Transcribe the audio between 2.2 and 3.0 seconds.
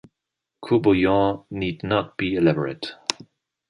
elaborate.